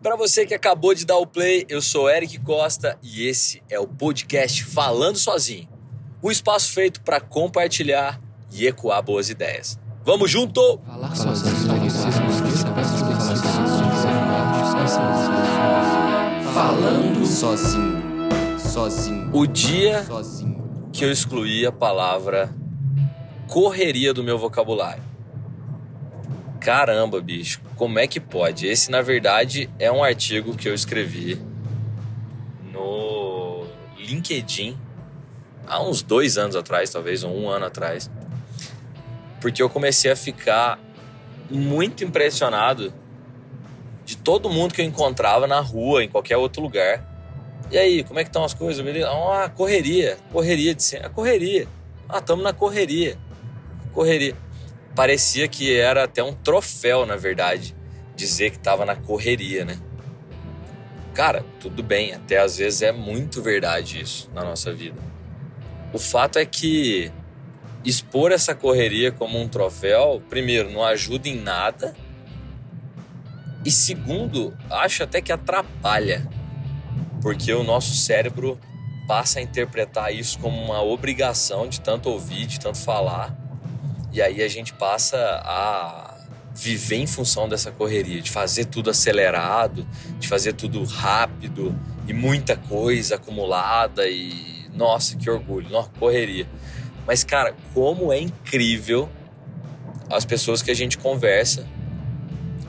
Para 0.00 0.14
você 0.14 0.46
que 0.46 0.54
acabou 0.54 0.94
de 0.94 1.04
dar 1.04 1.16
o 1.16 1.26
play, 1.26 1.66
eu 1.68 1.82
sou 1.82 2.08
Eric 2.08 2.38
Costa 2.38 2.96
e 3.02 3.26
esse 3.26 3.60
é 3.68 3.80
o 3.80 3.86
podcast 3.88 4.62
Falando 4.64 5.18
Sozinho. 5.18 5.68
Um 6.22 6.30
espaço 6.30 6.72
feito 6.72 7.00
para 7.00 7.20
compartilhar 7.20 8.20
e 8.52 8.64
ecoar 8.64 9.02
boas 9.02 9.28
ideias. 9.28 9.76
Vamos 10.04 10.30
junto! 10.30 10.80
Falar 10.86 11.16
Falando 16.54 17.26
sozinho. 17.26 18.02
Sozinho. 18.56 19.30
O 19.32 19.48
dia 19.48 20.04
Sozinho. 20.04 20.88
que 20.92 21.04
eu 21.04 21.10
excluí 21.10 21.66
a 21.66 21.72
palavra 21.72 22.54
correria 23.48 24.14
do 24.14 24.22
meu 24.22 24.38
vocabulário. 24.38 25.07
Caramba, 26.60 27.20
bicho, 27.20 27.60
como 27.76 27.98
é 27.98 28.06
que 28.06 28.18
pode? 28.18 28.66
Esse, 28.66 28.90
na 28.90 29.00
verdade, 29.00 29.70
é 29.78 29.90
um 29.90 30.02
artigo 30.02 30.56
que 30.56 30.68
eu 30.68 30.74
escrevi 30.74 31.40
no 32.72 33.64
LinkedIn 33.96 34.76
há 35.66 35.80
uns 35.82 36.02
dois 36.02 36.36
anos 36.36 36.56
atrás, 36.56 36.90
talvez, 36.90 37.22
ou 37.22 37.34
um 37.34 37.48
ano 37.48 37.66
atrás. 37.66 38.10
Porque 39.40 39.62
eu 39.62 39.70
comecei 39.70 40.10
a 40.10 40.16
ficar 40.16 40.80
muito 41.48 42.02
impressionado 42.02 42.92
de 44.04 44.16
todo 44.16 44.50
mundo 44.50 44.74
que 44.74 44.80
eu 44.80 44.86
encontrava 44.86 45.46
na 45.46 45.60
rua, 45.60 46.02
em 46.02 46.08
qualquer 46.08 46.36
outro 46.36 46.60
lugar. 46.62 47.04
E 47.70 47.78
aí, 47.78 48.02
como 48.02 48.18
é 48.18 48.24
que 48.24 48.30
estão 48.30 48.42
as 48.42 48.54
coisas? 48.54 48.84
Ah, 49.04 49.50
correria, 49.54 50.16
correria 50.32 50.74
de 50.74 50.82
sempre. 50.82 51.06
A 51.06 51.10
correria. 51.10 51.68
Ah, 52.08 52.18
estamos 52.18 52.42
na 52.42 52.52
correria. 52.52 53.16
Correria. 53.92 54.34
Parecia 54.98 55.46
que 55.46 55.78
era 55.78 56.02
até 56.02 56.24
um 56.24 56.32
troféu, 56.32 57.06
na 57.06 57.14
verdade, 57.14 57.72
dizer 58.16 58.50
que 58.50 58.56
estava 58.56 58.84
na 58.84 58.96
correria, 58.96 59.64
né? 59.64 59.78
Cara, 61.14 61.44
tudo 61.60 61.84
bem, 61.84 62.12
até 62.12 62.38
às 62.38 62.56
vezes 62.56 62.82
é 62.82 62.90
muito 62.90 63.40
verdade 63.40 64.00
isso 64.00 64.28
na 64.34 64.42
nossa 64.42 64.72
vida. 64.72 65.00
O 65.92 66.00
fato 66.00 66.36
é 66.40 66.44
que 66.44 67.12
expor 67.84 68.32
essa 68.32 68.56
correria 68.56 69.12
como 69.12 69.40
um 69.40 69.46
troféu, 69.46 70.20
primeiro, 70.28 70.68
não 70.68 70.82
ajuda 70.82 71.28
em 71.28 71.36
nada. 71.36 71.94
E 73.64 73.70
segundo, 73.70 74.52
acho 74.68 75.04
até 75.04 75.22
que 75.22 75.30
atrapalha. 75.30 76.28
Porque 77.22 77.52
o 77.52 77.62
nosso 77.62 77.94
cérebro 77.94 78.58
passa 79.06 79.38
a 79.38 79.42
interpretar 79.42 80.12
isso 80.12 80.40
como 80.40 80.60
uma 80.60 80.82
obrigação 80.82 81.68
de 81.68 81.80
tanto 81.80 82.10
ouvir, 82.10 82.46
de 82.46 82.58
tanto 82.58 82.78
falar. 82.78 83.47
E 84.18 84.20
aí 84.20 84.42
a 84.42 84.48
gente 84.48 84.72
passa 84.72 85.16
a 85.44 86.16
viver 86.52 86.96
em 86.96 87.06
função 87.06 87.48
dessa 87.48 87.70
correria, 87.70 88.20
de 88.20 88.32
fazer 88.32 88.64
tudo 88.64 88.90
acelerado, 88.90 89.86
de 90.18 90.26
fazer 90.26 90.54
tudo 90.54 90.82
rápido 90.82 91.72
e 92.04 92.12
muita 92.12 92.56
coisa 92.56 93.14
acumulada 93.14 94.08
e 94.08 94.66
nossa, 94.74 95.16
que 95.16 95.30
orgulho, 95.30 95.70
nossa, 95.70 95.88
correria. 96.00 96.48
Mas 97.06 97.22
cara, 97.22 97.54
como 97.72 98.12
é 98.12 98.18
incrível 98.18 99.08
as 100.10 100.24
pessoas 100.24 100.62
que 100.62 100.72
a 100.72 100.74
gente 100.74 100.98
conversa 100.98 101.64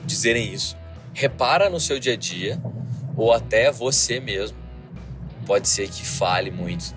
dizerem 0.06 0.54
isso. 0.54 0.76
Repara 1.12 1.68
no 1.68 1.80
seu 1.80 1.98
dia 1.98 2.12
a 2.12 2.16
dia 2.16 2.62
ou 3.16 3.32
até 3.32 3.72
você 3.72 4.20
mesmo. 4.20 4.56
Pode 5.44 5.68
ser 5.68 5.88
que 5.88 6.06
fale 6.06 6.52
muito. 6.52 6.94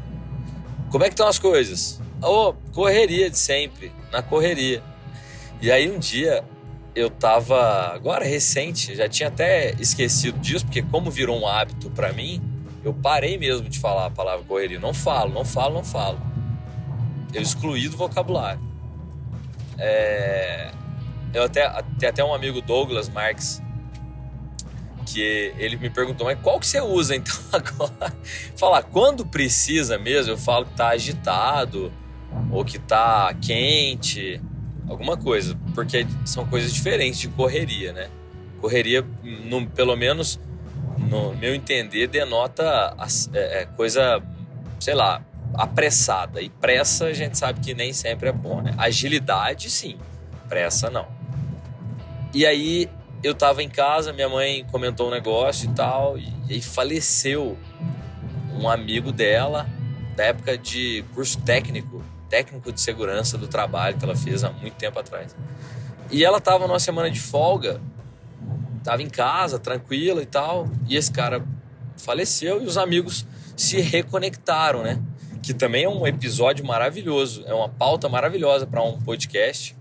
Como 0.92 1.04
é 1.04 1.08
que 1.08 1.14
estão 1.14 1.28
as 1.28 1.40
coisas? 1.40 2.00
Oh, 2.22 2.54
correria 2.72 3.32
de 3.32 3.38
sempre, 3.40 3.92
na 4.14 4.22
correria. 4.22 4.82
E 5.60 5.72
aí 5.72 5.92
um 5.92 6.00
dia 6.00 6.44
eu 6.96 7.10
tava, 7.10 7.92
agora 7.94 8.24
recente, 8.24 8.96
já 8.96 9.10
tinha 9.10 9.28
até 9.28 9.74
esquecido 9.80 10.38
disso, 10.40 10.64
porque 10.66 10.84
como 10.84 11.10
virou 11.10 11.42
um 11.42 11.48
hábito 11.48 11.90
para 11.90 12.14
mim, 12.14 12.42
eu 12.84 12.94
parei 12.94 13.38
mesmo 13.38 13.68
de 13.68 13.80
falar 13.80 14.06
a 14.06 14.12
palavra 14.12 14.46
correria. 14.46 14.80
Não 14.80 14.94
falo, 14.94 15.34
não 15.34 15.44
falo, 15.44 15.74
não 15.74 15.84
falo. 15.84 16.22
Eu 17.34 17.42
excluí 17.42 17.90
do 17.90 17.98
vocabulário. 17.98 18.62
É... 19.80 20.72
Eu 21.34 21.44
até, 21.44 21.68
tem 21.98 22.10
até 22.10 22.24
um 22.24 22.34
amigo 22.34 22.62
Douglas 22.62 23.10
Marques 23.10 23.60
que 25.08 25.54
ele 25.58 25.76
me 25.78 25.90
perguntou, 25.90 26.28
mas 26.28 26.38
qual 26.42 26.60
que 26.60 26.68
você 26.68 26.80
usa 26.80 27.16
então 27.16 27.36
agora? 27.52 28.16
Falar, 28.56 28.84
quando 28.84 29.26
precisa 29.26 29.98
mesmo, 29.98 30.34
eu 30.34 30.38
falo 30.38 30.66
que 30.66 30.76
tá 30.76 30.90
agitado 30.90 31.92
ou 32.54 32.64
que 32.64 32.78
tá 32.78 33.34
quente, 33.42 34.40
alguma 34.88 35.18
coisa, 35.18 35.58
porque 35.74 36.06
são 36.24 36.46
coisas 36.46 36.72
diferentes 36.72 37.20
de 37.20 37.28
correria, 37.30 37.92
né? 37.92 38.10
Correria, 38.62 39.04
no, 39.24 39.68
pelo 39.68 39.96
menos 39.96 40.40
no 40.98 41.34
meu 41.34 41.56
entender, 41.56 42.08
denota 42.08 42.96
é, 43.34 43.62
é, 43.62 43.66
coisa, 43.66 44.22
sei 44.80 44.94
lá, 44.94 45.22
apressada. 45.56 46.42
E 46.42 46.50
pressa 46.50 47.06
a 47.06 47.14
gente 47.14 47.38
sabe 47.38 47.60
que 47.60 47.74
nem 47.74 47.92
sempre 47.92 48.30
é 48.30 48.32
bom, 48.32 48.62
né? 48.62 48.74
Agilidade, 48.78 49.70
sim, 49.70 49.98
pressa 50.48 50.90
não. 50.90 51.08
E 52.34 52.46
aí 52.46 52.90
eu 53.24 53.34
tava 53.34 53.64
em 53.64 53.70
casa, 53.70 54.14
minha 54.14 54.30
mãe 54.30 54.66
comentou 54.72 55.08
um 55.08 55.12
negócio 55.12 55.70
e 55.70 55.74
tal, 55.74 56.18
e 56.18 56.32
aí 56.50 56.62
faleceu 56.62 57.58
um 58.60 58.70
amigo 58.70 59.12
dela 59.12 59.68
da 60.16 60.26
época 60.26 60.58
de 60.58 61.04
curso 61.14 61.40
técnico, 61.42 62.04
técnico 62.34 62.72
de 62.72 62.82
segurança 62.82 63.38
do 63.38 63.48
trabalho 63.48 63.96
que 63.96 64.04
ela 64.04 64.16
fez 64.16 64.44
há 64.44 64.50
muito 64.50 64.74
tempo 64.74 64.98
atrás. 64.98 65.36
E 66.10 66.26
ela 66.26 66.42
tava 66.42 66.66
numa 66.66 66.80
semana 66.80 67.12
de 67.12 67.20
folga, 67.20 67.80
tava 68.84 69.04
em 69.04 69.10
casa, 69.10 69.60
tranquila 69.60 70.20
e 70.20 70.26
tal, 70.26 70.68
e 70.90 70.96
esse 70.96 71.12
cara 71.12 71.46
faleceu 71.96 72.60
e 72.64 72.66
os 72.66 72.76
amigos 72.76 73.28
se 73.56 73.80
reconectaram, 73.80 74.82
né? 74.82 75.00
Que 75.44 75.54
também 75.54 75.84
é 75.84 75.90
um 75.90 76.08
episódio 76.08 76.66
maravilhoso, 76.66 77.44
é 77.46 77.54
uma 77.54 77.70
pauta 77.70 78.10
maravilhosa 78.10 78.66
para 78.66 78.82
um 78.82 79.00
podcast, 79.00 79.78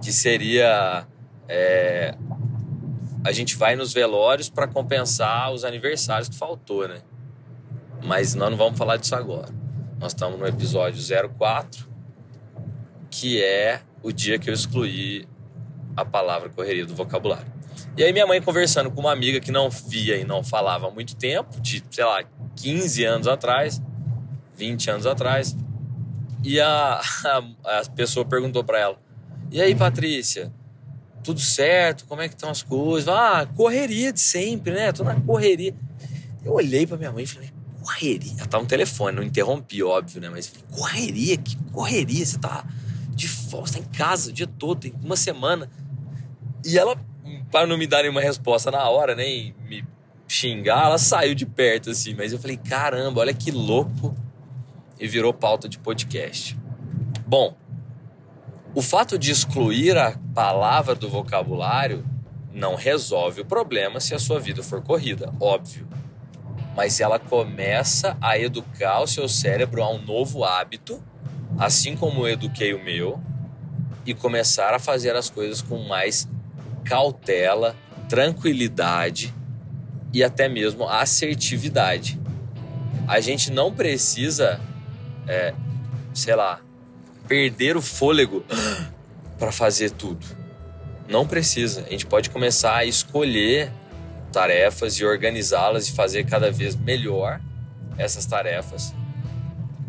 que 0.00 0.10
seria 0.10 1.06
é, 1.46 2.14
a 3.22 3.32
gente 3.32 3.54
vai 3.54 3.76
nos 3.76 3.92
velórios 3.92 4.48
para 4.48 4.66
compensar 4.66 5.52
os 5.52 5.62
aniversários 5.62 6.30
que 6.30 6.36
faltou, 6.36 6.88
né? 6.88 7.02
Mas 8.02 8.34
nós 8.34 8.48
não 8.48 8.56
vamos 8.56 8.78
falar 8.78 8.96
disso 8.96 9.14
agora. 9.14 9.61
Nós 10.02 10.10
estamos 10.10 10.36
no 10.36 10.44
episódio 10.44 11.00
04, 11.38 11.88
que 13.08 13.40
é 13.40 13.82
o 14.02 14.10
dia 14.10 14.36
que 14.36 14.50
eu 14.50 14.52
excluí 14.52 15.28
a 15.96 16.04
palavra 16.04 16.48
correria 16.48 16.84
do 16.84 16.92
vocabulário. 16.92 17.46
E 17.96 18.02
aí 18.02 18.12
minha 18.12 18.26
mãe 18.26 18.42
conversando 18.42 18.90
com 18.90 19.00
uma 19.00 19.12
amiga 19.12 19.38
que 19.38 19.52
não 19.52 19.70
via 19.70 20.16
e 20.16 20.24
não 20.24 20.42
falava 20.42 20.88
há 20.88 20.90
muito 20.90 21.14
tempo, 21.14 21.60
de, 21.60 21.84
sei 21.88 22.04
lá, 22.04 22.24
15 22.56 23.04
anos 23.04 23.28
atrás, 23.28 23.80
20 24.56 24.90
anos 24.90 25.06
atrás, 25.06 25.56
e 26.42 26.58
a, 26.58 27.00
a, 27.24 27.78
a 27.78 27.90
pessoa 27.94 28.26
perguntou 28.26 28.64
para 28.64 28.80
ela: 28.80 28.98
"E 29.52 29.62
aí, 29.62 29.72
Patrícia, 29.72 30.52
tudo 31.22 31.38
certo? 31.38 32.06
Como 32.06 32.20
é 32.20 32.28
que 32.28 32.34
estão 32.34 32.50
as 32.50 32.60
coisas? 32.64 33.06
Ah, 33.06 33.46
correria 33.54 34.12
de 34.12 34.18
sempre, 34.18 34.72
né? 34.72 34.90
Tô 34.90 35.04
na 35.04 35.14
correria. 35.20 35.76
Eu 36.44 36.54
olhei 36.54 36.88
pra 36.88 36.96
minha 36.96 37.12
mãe 37.12 37.22
e 37.22 37.26
falei, 37.28 37.51
correria? 37.82 38.46
Tá 38.46 38.58
no 38.58 38.66
telefone, 38.66 39.16
não 39.16 39.22
interrompi, 39.22 39.82
óbvio, 39.82 40.20
né? 40.20 40.30
Mas 40.30 40.46
falei, 40.46 40.64
correria? 40.70 41.36
Que 41.36 41.56
correria? 41.72 42.24
Você 42.24 42.38
tá 42.38 42.64
de 43.10 43.28
folga, 43.28 43.66
você 43.66 43.78
tá 43.78 43.84
em 43.84 43.88
casa 43.92 44.30
o 44.30 44.32
dia 44.32 44.46
todo, 44.46 44.80
tem 44.80 44.94
uma 45.02 45.16
semana. 45.16 45.68
E 46.64 46.78
ela, 46.78 46.96
para 47.50 47.66
não 47.66 47.76
me 47.76 47.86
dar 47.86 48.02
nenhuma 48.02 48.20
resposta 48.20 48.70
na 48.70 48.88
hora? 48.88 49.20
E 49.22 49.54
me 49.68 49.84
xingar, 50.26 50.86
ela 50.86 50.98
saiu 50.98 51.34
de 51.34 51.44
perto, 51.44 51.90
assim. 51.90 52.14
Mas 52.14 52.32
eu 52.32 52.38
falei, 52.38 52.56
caramba, 52.56 53.20
olha 53.20 53.34
que 53.34 53.50
louco. 53.50 54.16
E 54.98 55.08
virou 55.08 55.34
pauta 55.34 55.68
de 55.68 55.78
podcast. 55.78 56.56
Bom, 57.26 57.56
o 58.74 58.80
fato 58.80 59.18
de 59.18 59.30
excluir 59.30 59.98
a 59.98 60.16
palavra 60.34 60.94
do 60.94 61.08
vocabulário 61.08 62.04
não 62.52 62.74
resolve 62.74 63.40
o 63.40 63.44
problema 63.44 64.00
se 64.00 64.14
a 64.14 64.18
sua 64.18 64.38
vida 64.38 64.62
for 64.62 64.82
corrida, 64.82 65.32
óbvio. 65.40 65.86
Mas 66.76 67.00
ela 67.00 67.18
começa 67.18 68.16
a 68.20 68.38
educar 68.38 69.00
o 69.00 69.06
seu 69.06 69.28
cérebro 69.28 69.82
a 69.82 69.90
um 69.90 70.00
novo 70.00 70.44
hábito, 70.44 71.02
assim 71.58 71.96
como 71.96 72.26
eu 72.26 72.32
eduquei 72.32 72.72
o 72.72 72.82
meu, 72.82 73.20
e 74.06 74.14
começar 74.14 74.74
a 74.74 74.78
fazer 74.78 75.14
as 75.14 75.30
coisas 75.30 75.60
com 75.60 75.78
mais 75.86 76.28
cautela, 76.84 77.76
tranquilidade 78.08 79.34
e 80.12 80.22
até 80.22 80.48
mesmo 80.48 80.88
assertividade. 80.88 82.20
A 83.06 83.20
gente 83.20 83.50
não 83.50 83.72
precisa, 83.72 84.60
é, 85.26 85.54
sei 86.12 86.34
lá, 86.34 86.60
perder 87.26 87.76
o 87.76 87.82
fôlego 87.82 88.44
para 89.38 89.52
fazer 89.52 89.90
tudo. 89.90 90.24
Não 91.08 91.26
precisa. 91.26 91.84
A 91.86 91.90
gente 91.90 92.06
pode 92.06 92.30
começar 92.30 92.76
a 92.76 92.84
escolher 92.84 93.72
tarefas 94.32 94.94
e 94.94 95.04
organizá-las 95.04 95.88
e 95.88 95.92
fazer 95.92 96.24
cada 96.24 96.50
vez 96.50 96.74
melhor 96.74 97.40
essas 97.98 98.26
tarefas. 98.26 98.94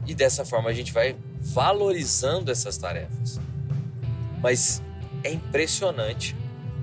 E 0.05 0.13
dessa 0.13 0.43
forma 0.45 0.69
a 0.69 0.73
gente 0.73 0.91
vai 0.91 1.15
valorizando 1.39 2.51
essas 2.51 2.77
tarefas. 2.77 3.39
Mas 4.41 4.83
é 5.23 5.31
impressionante 5.31 6.35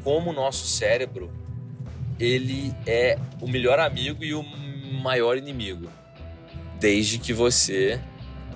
como 0.03 0.31
o 0.31 0.33
nosso 0.33 0.67
cérebro 0.67 1.31
ele 2.19 2.75
é 2.87 3.19
o 3.41 3.49
melhor 3.49 3.79
amigo 3.79 4.25
e 4.25 4.35
o 4.35 4.43
maior 5.03 5.37
inimigo. 5.37 5.89
Desde 6.79 7.19
que 7.19 7.33
você 7.33 8.01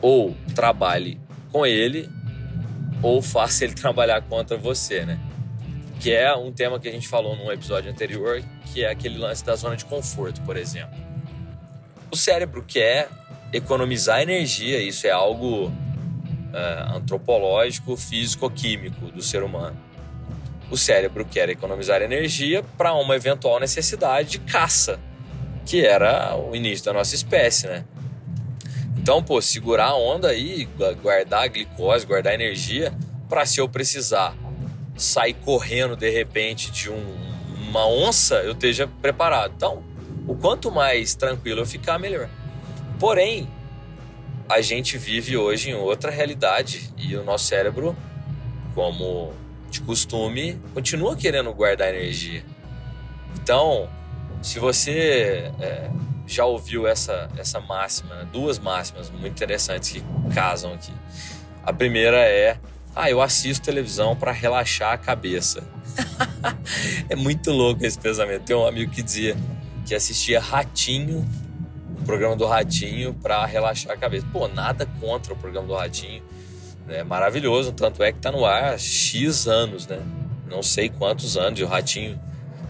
ou 0.01 0.35
trabalhe 0.55 1.21
com 1.51 1.65
ele 1.65 2.09
ou 3.03 3.23
faça 3.23 3.65
ele 3.65 3.75
trabalhar 3.77 4.23
contra 4.23 4.57
você, 4.57 5.05
né? 5.05 5.19
Que 6.05 6.13
é 6.13 6.37
um 6.37 6.53
tema 6.53 6.79
que 6.79 6.87
a 6.87 6.93
gente 6.93 7.09
falou 7.09 7.35
num 7.35 7.51
episódio 7.51 7.91
anterior, 7.91 8.43
que 8.67 8.85
é 8.85 8.91
aquele 8.91 9.17
lance 9.17 9.43
da 9.43 9.57
zona 9.57 9.75
de 9.75 9.87
conforto, 9.87 10.43
por 10.43 10.55
exemplo. 10.55 10.95
O 12.11 12.15
cérebro 12.15 12.63
quer 12.63 13.09
economizar 13.55 14.21
energia, 14.21 14.83
isso 14.83 15.07
é 15.07 15.11
algo 15.11 15.73
é, 16.53 16.95
antropológico, 16.95 17.97
físico, 17.97 18.51
químico 18.51 19.07
do 19.07 19.23
ser 19.23 19.43
humano. 19.43 19.75
O 20.71 20.77
cérebro 20.77 21.25
quer 21.25 21.49
economizar 21.49 22.03
energia 22.03 22.63
para 22.77 22.93
uma 22.93 23.17
eventual 23.17 23.59
necessidade 23.59 24.29
de 24.29 24.41
caça, 24.41 25.01
que 25.65 25.87
era 25.87 26.37
o 26.37 26.55
início 26.55 26.85
da 26.85 26.93
nossa 26.93 27.15
espécie, 27.15 27.67
né? 27.67 27.83
Então, 28.99 29.23
pô, 29.23 29.41
segurar 29.41 29.87
a 29.87 29.97
onda 29.97 30.29
aí, 30.29 30.69
guardar 31.03 31.45
a 31.45 31.47
glicose, 31.47 32.05
guardar 32.05 32.33
a 32.33 32.35
energia, 32.35 32.93
para 33.27 33.47
se 33.47 33.59
eu 33.59 33.67
precisar 33.67 34.37
sair 34.97 35.35
correndo 35.35 35.97
de 35.97 36.11
repente 36.11 36.71
de 36.71 36.91
um, 36.91 37.17
uma 37.69 37.87
onça, 37.87 38.37
eu 38.37 38.53
esteja 38.53 38.89
preparado. 39.01 39.53
Então, 39.57 39.83
o 40.27 40.35
quanto 40.35 40.71
mais 40.71 41.15
tranquilo 41.15 41.61
eu 41.61 41.67
ficar, 41.67 41.99
melhor. 41.99 42.29
Porém, 42.99 43.49
a 44.49 44.61
gente 44.61 44.97
vive 44.99 45.37
hoje 45.37 45.71
em 45.71 45.75
outra 45.75 46.11
realidade 46.11 46.93
e 46.97 47.17
o 47.17 47.25
nosso 47.25 47.47
cérebro, 47.47 47.97
como 48.75 49.33
de 49.71 49.81
costume, 49.81 50.61
continua 50.73 51.17
querendo 51.17 51.53
guardar 51.53 51.95
energia. 51.95 52.45
Então, 53.35 53.89
se 54.41 54.59
você 54.59 55.51
é, 55.61 55.91
já 56.27 56.45
ouviu 56.45 56.87
essa, 56.87 57.29
essa 57.37 57.61
máxima, 57.61 58.25
duas 58.33 58.59
máximas 58.59 59.11
muito 59.11 59.29
interessantes 59.29 59.91
que 59.91 60.05
casam 60.35 60.73
aqui. 60.73 60.93
A 61.65 61.73
primeira 61.73 62.19
é: 62.19 62.59
ah, 62.95 63.11
eu 63.11 63.21
assisto 63.21 63.65
televisão 63.65 64.15
para 64.15 64.33
relaxar 64.33 64.93
a 64.93 64.99
cabeça. 64.99 65.63
é 67.09 67.17
muito 67.17 67.51
louco 67.51 67.85
esse 67.85 67.99
pensamento. 67.99 68.43
Tem 68.43 68.55
um 68.57 68.67
amigo 68.67 68.93
que 68.93 69.03
dizia 69.03 69.37
que 69.85 69.95
assistia 69.95 70.41
Ratinho, 70.41 71.29
o 72.01 72.05
programa 72.05 72.37
do 72.37 72.47
Ratinho, 72.47 73.15
para 73.15 73.45
relaxar 73.47 73.93
a 73.93 73.97
cabeça. 73.97 74.27
Pô, 74.33 74.47
nada 74.49 74.87
contra 75.01 75.33
o 75.33 75.37
programa 75.37 75.67
do 75.67 75.75
Ratinho. 75.75 76.23
É 76.89 77.03
maravilhoso, 77.03 77.73
tanto 77.73 78.03
é 78.03 78.13
que 78.13 78.19
tá 78.19 78.31
no 78.31 78.45
ar 78.45 78.75
há 78.75 78.79
X 78.79 79.47
anos, 79.47 79.87
né? 79.87 80.01
Não 80.49 80.63
sei 80.63 80.89
quantos 80.89 81.37
anos, 81.37 81.59
e 81.59 81.65
o 81.65 81.67
Ratinho 81.67 82.21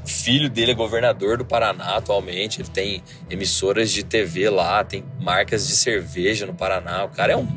filho 0.06 0.50
dele 0.50 0.72
é 0.72 0.74
governador 0.74 1.38
do 1.38 1.44
Paraná 1.44 1.96
atualmente. 1.96 2.60
Ele 2.60 2.68
tem 2.68 3.02
emissoras 3.30 3.90
de 3.90 4.02
TV 4.02 4.50
lá, 4.50 4.84
tem 4.84 5.04
marcas 5.20 5.66
de 5.66 5.74
cerveja 5.74 6.46
no 6.46 6.54
Paraná. 6.54 7.04
O 7.04 7.08
cara 7.08 7.32
é 7.32 7.36
um 7.36 7.48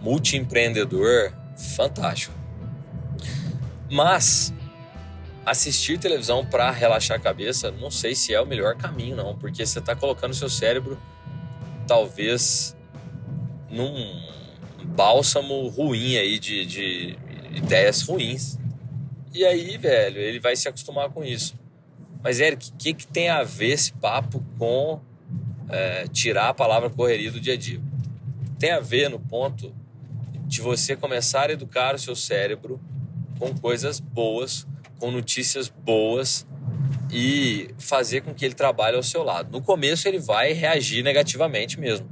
multiempreendedor 0.00 1.32
fantástico. 1.62 2.34
Mas 3.90 4.52
assistir 5.44 5.98
televisão 5.98 6.46
para 6.46 6.70
relaxar 6.70 7.16
a 7.16 7.20
cabeça, 7.20 7.70
não 7.70 7.90
sei 7.90 8.14
se 8.14 8.32
é 8.32 8.40
o 8.40 8.46
melhor 8.46 8.76
caminho, 8.76 9.16
não, 9.16 9.36
porque 9.36 9.64
você 9.66 9.78
está 9.78 9.94
colocando 9.94 10.34
seu 10.34 10.48
cérebro 10.48 11.00
talvez 11.86 12.76
num 13.68 14.22
bálsamo 14.84 15.68
ruim 15.68 16.16
aí 16.16 16.38
de, 16.38 16.64
de 16.66 17.18
ideias 17.54 18.02
ruins. 18.02 18.58
E 19.34 19.44
aí, 19.44 19.76
velho, 19.78 20.18
ele 20.18 20.38
vai 20.38 20.54
se 20.54 20.68
acostumar 20.68 21.10
com 21.10 21.24
isso. 21.24 21.54
Mas, 22.22 22.38
Eric, 22.38 22.70
o 22.70 22.76
que, 22.76 22.94
que 22.94 23.06
tem 23.06 23.28
a 23.28 23.42
ver 23.42 23.72
esse 23.72 23.92
papo 23.94 24.44
com 24.58 25.00
é, 25.68 26.06
tirar 26.08 26.50
a 26.50 26.54
palavra 26.54 26.90
correria 26.90 27.32
do 27.32 27.40
dia 27.40 27.54
a 27.54 27.56
dia? 27.56 27.80
Tem 28.58 28.70
a 28.70 28.80
ver 28.80 29.08
no 29.08 29.18
ponto 29.18 29.74
de 30.52 30.60
você 30.60 30.94
começar 30.94 31.48
a 31.48 31.54
educar 31.54 31.94
o 31.94 31.98
seu 31.98 32.14
cérebro 32.14 32.78
com 33.38 33.56
coisas 33.56 33.98
boas, 33.98 34.66
com 34.98 35.10
notícias 35.10 35.70
boas 35.70 36.46
e 37.10 37.70
fazer 37.78 38.20
com 38.20 38.34
que 38.34 38.44
ele 38.44 38.52
trabalhe 38.52 38.94
ao 38.94 39.02
seu 39.02 39.22
lado. 39.22 39.50
No 39.50 39.62
começo 39.62 40.06
ele 40.06 40.18
vai 40.18 40.52
reagir 40.52 41.02
negativamente 41.02 41.80
mesmo. 41.80 42.06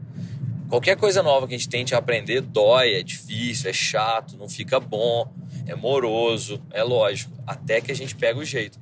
Qualquer 0.70 0.96
coisa 0.96 1.22
nova 1.22 1.46
que 1.46 1.54
a 1.54 1.58
gente 1.58 1.68
tente 1.68 1.94
aprender 1.94 2.40
dói, 2.40 2.94
é 2.94 3.02
difícil, 3.02 3.68
é 3.68 3.74
chato, 3.74 4.38
não 4.38 4.48
fica 4.48 4.80
bom, 4.80 5.30
é 5.66 5.74
moroso, 5.74 6.62
é 6.70 6.82
lógico, 6.82 7.36
até 7.46 7.78
que 7.82 7.92
a 7.92 7.94
gente 7.94 8.14
pega 8.14 8.38
o 8.38 8.44
jeito 8.44 8.80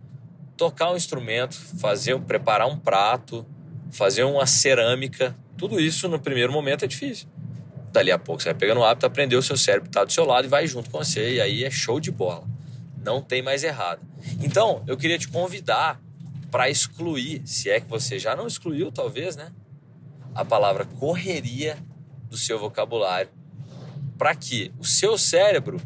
tocar 0.56 0.92
um 0.92 0.96
instrumento, 0.96 1.56
fazer, 1.80 2.16
preparar 2.20 2.68
um 2.68 2.78
prato, 2.78 3.44
fazer 3.90 4.22
uma 4.22 4.46
cerâmica, 4.46 5.36
tudo 5.56 5.80
isso 5.80 6.08
no 6.08 6.20
primeiro 6.20 6.52
momento 6.52 6.84
é 6.84 6.88
difícil. 6.88 7.28
Dali 7.92 8.10
a 8.10 8.18
pouco 8.18 8.42
você 8.42 8.50
vai 8.50 8.58
pegando 8.58 8.80
o 8.80 8.84
hábito, 8.84 9.06
aprender 9.06 9.36
o 9.36 9.42
seu 9.42 9.56
cérebro 9.56 9.88
está 9.88 10.04
do 10.04 10.12
seu 10.12 10.24
lado 10.24 10.44
e 10.44 10.48
vai 10.48 10.66
junto 10.66 10.90
com 10.90 10.98
você, 10.98 11.34
e 11.34 11.40
aí 11.40 11.64
é 11.64 11.70
show 11.70 11.98
de 11.98 12.10
bola. 12.10 12.44
Não 13.02 13.22
tem 13.22 13.42
mais 13.42 13.64
errado. 13.64 14.00
Então, 14.40 14.82
eu 14.86 14.96
queria 14.96 15.18
te 15.18 15.28
convidar 15.28 16.00
para 16.50 16.68
excluir, 16.68 17.42
se 17.46 17.70
é 17.70 17.80
que 17.80 17.88
você 17.88 18.18
já 18.18 18.34
não 18.34 18.46
excluiu, 18.46 18.90
talvez, 18.90 19.36
né? 19.36 19.52
A 20.34 20.44
palavra 20.44 20.84
correria 20.84 21.78
do 22.28 22.36
seu 22.36 22.58
vocabulário, 22.58 23.30
para 24.16 24.34
que 24.34 24.72
o 24.78 24.84
seu 24.84 25.16
cérebro 25.16 25.80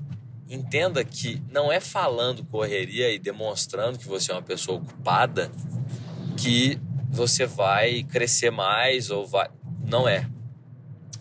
entenda 0.49 1.03
que 1.05 1.43
não 1.51 1.73
é 1.73 1.81
falando 1.81 2.45
correria 2.45 3.11
e 3.11 3.19
demonstrando 3.19 3.99
que 3.99 4.07
você 4.07 4.33
é 4.33 4.35
uma 4.35 4.43
pessoa 4.43 4.79
ocupada 4.79 5.51
que 6.37 6.79
você 7.11 7.47
vai 7.47 8.03
crescer 8.03 8.51
mais 8.51 9.11
ou 9.11 9.27
vai. 9.27 9.51
Não 9.85 10.09
é. 10.09 10.29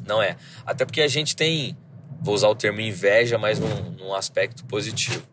Não 0.06 0.22
é. 0.22 0.38
Até 0.66 0.86
porque 0.86 1.02
a 1.02 1.08
gente 1.08 1.36
tem, 1.36 1.78
vou 2.22 2.34
usar 2.36 2.48
o 2.50 2.56
termo 2.56 2.82
inveja, 2.82 3.38
mas 3.38 3.60
num, 3.60 3.92
num 3.92 4.14
aspecto 4.14 4.66
positivo. 4.66 5.24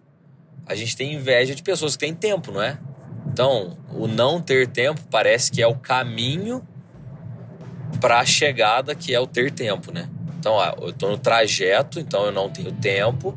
A 0.66 0.74
gente 0.74 0.96
tem 0.96 1.14
inveja 1.14 1.54
de 1.54 1.62
pessoas 1.62 1.96
que 1.96 2.00
têm 2.00 2.14
tempo, 2.14 2.52
não 2.52 2.62
é? 2.62 2.78
Então, 3.26 3.78
o 3.92 4.06
não 4.06 4.40
ter 4.40 4.66
tempo 4.66 5.00
parece 5.10 5.50
que 5.50 5.62
é 5.62 5.66
o 5.66 5.74
caminho 5.74 6.66
para 8.00 8.20
a 8.20 8.26
chegada 8.26 8.94
que 8.94 9.14
é 9.14 9.20
o 9.20 9.26
ter 9.26 9.50
tempo, 9.50 9.92
né? 9.92 10.08
Então, 10.38 10.58
eu 10.80 10.90
estou 10.90 11.10
no 11.10 11.18
trajeto, 11.18 11.98
então 11.98 12.24
eu 12.26 12.32
não 12.32 12.48
tenho 12.48 12.72
tempo 12.72 13.36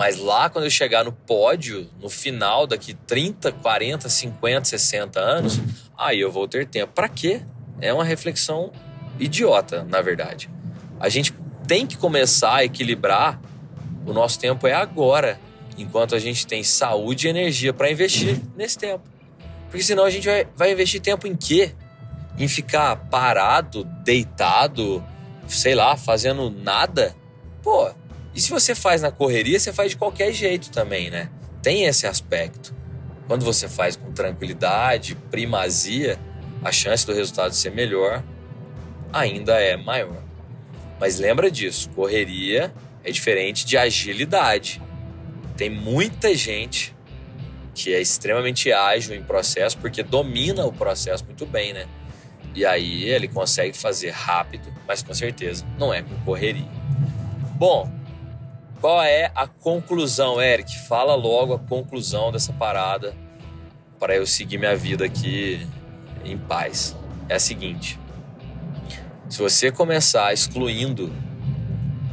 mas 0.00 0.16
lá, 0.16 0.48
quando 0.48 0.64
eu 0.64 0.70
chegar 0.70 1.04
no 1.04 1.12
pódio, 1.12 1.86
no 2.00 2.08
final, 2.08 2.66
daqui 2.66 2.94
30, 2.94 3.52
40, 3.52 4.08
50, 4.08 4.64
60 4.64 5.20
anos, 5.20 5.60
aí 5.94 6.18
eu 6.18 6.32
vou 6.32 6.48
ter 6.48 6.66
tempo. 6.66 6.90
Para 6.94 7.06
quê? 7.06 7.42
É 7.82 7.92
uma 7.92 8.02
reflexão 8.02 8.72
idiota, 9.20 9.84
na 9.84 10.00
verdade. 10.00 10.50
A 10.98 11.08
gente 11.08 11.32
tem 11.66 11.86
que 11.86 11.96
começar 11.96 12.56
a 12.56 12.64
equilibrar. 12.64 13.40
O 14.06 14.12
nosso 14.12 14.38
tempo 14.38 14.66
é 14.66 14.72
agora, 14.72 15.38
enquanto 15.78 16.14
a 16.14 16.18
gente 16.18 16.46
tem 16.46 16.62
saúde 16.62 17.26
e 17.26 17.30
energia 17.30 17.72
para 17.72 17.90
investir 17.90 18.40
nesse 18.56 18.76
tempo. 18.76 19.04
Porque 19.68 19.84
senão 19.84 20.04
a 20.04 20.10
gente 20.10 20.26
vai, 20.26 20.46
vai 20.56 20.72
investir 20.72 21.00
tempo 21.00 21.26
em 21.26 21.36
quê? 21.36 21.72
Em 22.36 22.48
ficar 22.48 22.96
parado, 22.96 23.84
deitado, 24.02 25.04
sei 25.46 25.74
lá, 25.74 25.96
fazendo 25.96 26.50
nada? 26.50 27.14
Pô, 27.62 27.90
e 28.34 28.40
se 28.40 28.50
você 28.50 28.74
faz 28.74 29.02
na 29.02 29.10
correria, 29.10 29.58
você 29.58 29.72
faz 29.72 29.90
de 29.90 29.96
qualquer 29.96 30.32
jeito 30.32 30.70
também, 30.70 31.10
né? 31.10 31.28
Tem 31.62 31.84
esse 31.84 32.06
aspecto. 32.06 32.74
Quando 33.26 33.44
você 33.44 33.68
faz 33.68 33.94
com 33.94 34.10
tranquilidade, 34.12 35.14
primazia, 35.30 36.18
a 36.64 36.72
chance 36.72 37.06
do 37.06 37.12
resultado 37.12 37.54
ser 37.54 37.70
melhor 37.70 38.24
ainda 39.12 39.54
é 39.60 39.76
maior. 39.76 40.22
Mas 40.98 41.18
lembra 41.18 41.50
disso, 41.50 41.88
correria 41.90 42.72
é 43.02 43.10
diferente 43.10 43.64
de 43.64 43.76
agilidade. 43.76 44.80
Tem 45.56 45.70
muita 45.70 46.34
gente 46.34 46.94
que 47.74 47.94
é 47.94 48.00
extremamente 48.00 48.72
ágil 48.72 49.14
em 49.14 49.22
processo 49.22 49.78
porque 49.78 50.02
domina 50.02 50.66
o 50.66 50.72
processo 50.72 51.24
muito 51.24 51.46
bem, 51.46 51.72
né? 51.72 51.86
E 52.54 52.66
aí 52.66 53.04
ele 53.04 53.28
consegue 53.28 53.76
fazer 53.76 54.10
rápido, 54.10 54.72
mas 54.86 55.02
com 55.02 55.14
certeza 55.14 55.64
não 55.78 55.94
é 55.94 56.02
com 56.02 56.14
correria. 56.24 56.68
Bom, 57.54 57.90
qual 58.80 59.02
é 59.02 59.30
a 59.34 59.46
conclusão, 59.46 60.40
Eric? 60.40 60.78
Fala 60.88 61.14
logo 61.14 61.54
a 61.54 61.58
conclusão 61.58 62.32
dessa 62.32 62.52
parada 62.52 63.14
para 63.98 64.16
eu 64.16 64.26
seguir 64.26 64.56
minha 64.56 64.74
vida 64.74 65.04
aqui 65.04 65.66
em 66.24 66.36
paz. 66.38 66.96
É 67.28 67.34
a 67.34 67.38
seguinte: 67.38 67.99
se 69.30 69.38
você 69.38 69.70
começar 69.70 70.32
excluindo 70.32 71.12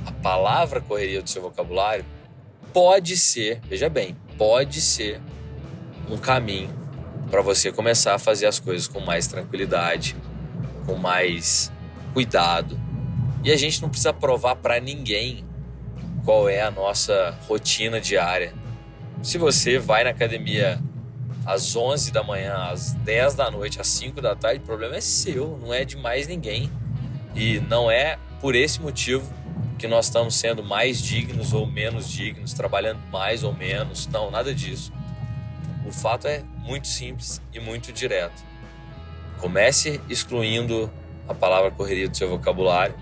a 0.06 0.12
palavra 0.12 0.80
correria 0.80 1.20
do 1.20 1.28
seu 1.28 1.42
vocabulário, 1.42 2.06
pode 2.72 3.18
ser, 3.18 3.60
veja 3.68 3.90
bem, 3.90 4.16
pode 4.38 4.80
ser 4.80 5.20
um 6.08 6.16
caminho 6.16 6.70
para 7.32 7.42
você 7.42 7.72
começar 7.72 8.14
a 8.14 8.20
fazer 8.20 8.46
as 8.46 8.60
coisas 8.60 8.88
com 8.88 9.00
mais 9.00 9.26
tranquilidade, 9.26 10.16
com 10.86 10.96
mais 10.96 11.72
cuidado. 12.14 12.80
E 13.44 13.52
a 13.52 13.58
gente 13.58 13.82
não 13.82 13.90
precisa 13.90 14.14
provar 14.14 14.56
para 14.56 14.80
ninguém 14.80 15.44
qual 16.24 16.48
é 16.48 16.62
a 16.62 16.70
nossa 16.70 17.36
rotina 17.48 18.00
diária. 18.00 18.54
Se 19.24 19.40
você 19.40 19.80
vai 19.80 20.04
na 20.04 20.12
academia 20.12 20.80
às 21.44 21.76
11 21.76 22.12
da 22.12 22.22
manhã, 22.22 22.70
às 22.70 22.94
10 22.94 23.34
da 23.34 23.50
noite, 23.50 23.82
às 23.82 23.88
5 23.88 24.22
da 24.22 24.36
tarde, 24.36 24.60
o 24.60 24.66
problema 24.68 24.98
é 24.98 25.02
seu, 25.02 25.58
não 25.58 25.74
é 25.74 25.84
de 25.84 25.98
mais 25.98 26.28
ninguém. 26.28 26.70
E 27.38 27.60
não 27.60 27.89
é 27.89 28.17
por 28.41 28.56
esse 28.56 28.82
motivo 28.82 29.32
que 29.77 29.88
nós 29.88 30.06
estamos 30.06 30.34
sendo 30.34 30.63
mais 30.63 31.00
dignos 31.00 31.53
ou 31.53 31.67
menos 31.67 32.10
dignos, 32.10 32.51
trabalhando 32.53 33.00
mais 33.12 33.44
ou 33.44 33.53
menos. 33.53 34.08
Não, 34.08 34.32
nada 34.32 34.53
disso. 34.56 34.91
O 35.86 35.91
fato 35.91 36.27
é 36.27 36.44
muito 36.58 36.88
simples 36.88 37.39
e 37.53 37.60
muito 37.60 37.94
direto. 37.94 38.44
Comece 39.38 40.01
excluindo 40.10 40.91
a 41.27 41.34
palavra 41.36 41.70
correria 41.70 42.10
do 42.10 42.17
seu 42.17 42.27
vocabulário. 42.27 42.96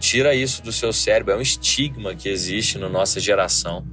Tira 0.00 0.34
isso 0.34 0.62
do 0.62 0.72
seu 0.72 0.90
cérebro. 0.90 1.34
É 1.34 1.36
um 1.36 1.42
estigma 1.42 2.14
que 2.14 2.30
existe 2.30 2.78
na 2.78 2.88
nossa 2.88 3.20
geração 3.20 3.86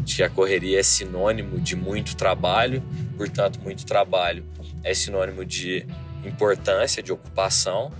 de 0.00 0.16
que 0.16 0.22
a 0.22 0.28
correria 0.28 0.78
é 0.78 0.82
sinônimo 0.82 1.58
de 1.58 1.74
muito 1.74 2.16
trabalho, 2.16 2.82
portanto, 3.16 3.60
muito 3.62 3.86
trabalho 3.86 4.44
é 4.84 4.92
sinônimo 4.94 5.44
de 5.44 5.86
importância, 6.24 7.02
de 7.02 7.12
ocupação, 7.12 7.92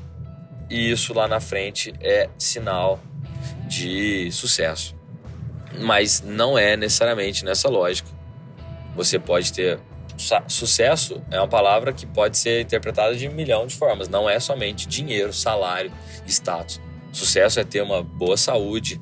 e 0.72 0.90
isso 0.90 1.12
lá 1.12 1.28
na 1.28 1.38
frente 1.38 1.92
é 2.00 2.30
sinal 2.38 2.98
de 3.68 4.32
sucesso. 4.32 4.96
Mas 5.78 6.22
não 6.22 6.56
é 6.56 6.78
necessariamente 6.78 7.44
nessa 7.44 7.68
lógica. 7.68 8.08
Você 8.96 9.18
pode 9.18 9.52
ter 9.52 9.78
sucesso 10.48 11.22
é 11.30 11.38
uma 11.38 11.48
palavra 11.48 11.92
que 11.92 12.06
pode 12.06 12.38
ser 12.38 12.62
interpretada 12.62 13.14
de 13.14 13.28
um 13.28 13.32
milhão 13.32 13.66
de 13.66 13.74
formas. 13.76 14.08
Não 14.08 14.30
é 14.30 14.40
somente 14.40 14.88
dinheiro, 14.88 15.30
salário, 15.30 15.92
status. 16.26 16.80
Sucesso 17.12 17.60
é 17.60 17.64
ter 17.64 17.82
uma 17.82 18.02
boa 18.02 18.38
saúde, 18.38 18.98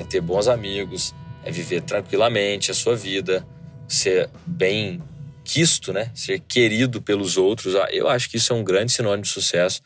é 0.00 0.04
ter 0.04 0.20
bons 0.20 0.48
amigos, 0.48 1.14
é 1.44 1.50
viver 1.52 1.82
tranquilamente 1.82 2.72
a 2.72 2.74
sua 2.74 2.96
vida, 2.96 3.46
ser 3.86 4.28
bem 4.44 5.00
quisto, 5.44 5.92
né? 5.92 6.10
Ser 6.14 6.40
querido 6.40 7.02
pelos 7.02 7.36
outros. 7.36 7.76
Ah, 7.76 7.88
eu 7.92 8.08
acho 8.08 8.30
que 8.30 8.38
isso 8.38 8.52
é 8.52 8.56
um 8.56 8.64
grande 8.64 8.92
sinônimo 8.92 9.22
de 9.22 9.28
sucesso. 9.28 9.82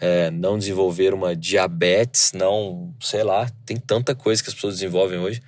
É, 0.00 0.30
não 0.30 0.58
desenvolver 0.58 1.14
uma 1.14 1.34
diabetes, 1.34 2.32
não, 2.32 2.94
sei 3.00 3.22
lá, 3.22 3.48
tem 3.64 3.76
tanta 3.76 4.14
coisa 4.14 4.42
que 4.42 4.48
as 4.48 4.54
pessoas 4.54 4.74
desenvolvem 4.74 5.18
hoje. 5.18 5.40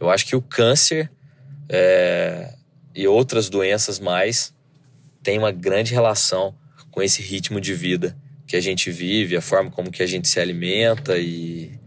Eu 0.00 0.10
acho 0.10 0.26
que 0.26 0.34
o 0.34 0.42
câncer 0.42 1.10
é, 1.68 2.54
e 2.94 3.06
outras 3.06 3.48
doenças 3.48 4.00
mais 4.00 4.52
têm 5.22 5.38
uma 5.38 5.52
grande 5.52 5.92
relação 5.92 6.54
com 6.90 7.02
esse 7.02 7.22
ritmo 7.22 7.60
de 7.60 7.74
vida 7.74 8.16
que 8.46 8.56
a 8.56 8.60
gente 8.60 8.90
vive, 8.90 9.36
a 9.36 9.40
forma 9.40 9.70
como 9.70 9.90
que 9.90 10.02
a 10.02 10.06
gente 10.06 10.28
se 10.28 10.40
alimenta 10.40 11.16
e, 11.16 11.78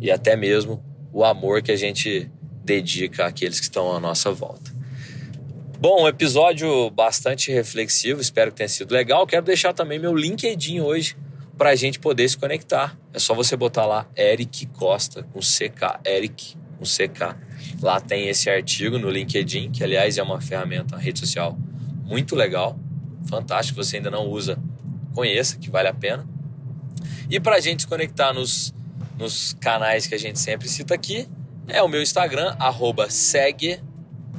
e 0.00 0.10
até 0.10 0.34
mesmo 0.34 0.82
o 1.12 1.24
amor 1.24 1.62
que 1.62 1.70
a 1.70 1.76
gente 1.76 2.30
dedica 2.64 3.26
àqueles 3.26 3.60
que 3.60 3.66
estão 3.66 3.94
à 3.94 4.00
nossa 4.00 4.32
volta. 4.32 4.77
Bom, 5.80 6.02
um 6.02 6.08
episódio 6.08 6.90
bastante 6.90 7.52
reflexivo, 7.52 8.20
espero 8.20 8.50
que 8.50 8.56
tenha 8.56 8.68
sido 8.68 8.90
legal. 8.90 9.24
Quero 9.28 9.46
deixar 9.46 9.72
também 9.72 9.96
meu 9.96 10.12
LinkedIn 10.12 10.80
hoje 10.80 11.16
para 11.56 11.70
a 11.70 11.76
gente 11.76 12.00
poder 12.00 12.28
se 12.28 12.36
conectar. 12.36 12.98
É 13.14 13.20
só 13.20 13.32
você 13.32 13.56
botar 13.56 13.86
lá 13.86 14.04
Eric 14.16 14.66
Costa 14.66 15.22
com 15.22 15.38
CK, 15.38 16.00
Eric 16.04 16.56
com 16.76 16.84
CK. 16.84 17.36
Lá 17.80 18.00
tem 18.00 18.28
esse 18.28 18.50
artigo 18.50 18.98
no 18.98 19.08
LinkedIn, 19.08 19.70
que 19.70 19.84
aliás 19.84 20.18
é 20.18 20.22
uma 20.22 20.40
ferramenta, 20.40 20.96
uma 20.96 21.00
rede 21.00 21.20
social 21.20 21.56
muito 22.04 22.34
legal, 22.34 22.76
fantástico. 23.28 23.80
Você 23.80 23.98
ainda 23.98 24.10
não 24.10 24.26
usa, 24.26 24.58
conheça, 25.14 25.58
que 25.58 25.70
vale 25.70 25.86
a 25.86 25.94
pena. 25.94 26.26
E 27.30 27.38
para 27.38 27.54
a 27.54 27.60
gente 27.60 27.82
se 27.82 27.86
conectar 27.86 28.32
nos, 28.32 28.74
nos 29.16 29.52
canais 29.60 30.08
que 30.08 30.14
a 30.16 30.18
gente 30.18 30.40
sempre 30.40 30.68
cita 30.68 30.92
aqui, 30.92 31.28
é 31.68 31.80
o 31.80 31.86
meu 31.86 32.02
Instagram, 32.02 32.56
arroba 32.58 33.08
segue, 33.08 33.78